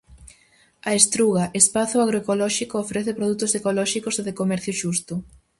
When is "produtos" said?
3.19-3.51